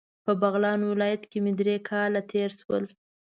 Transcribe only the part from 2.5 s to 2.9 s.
شول.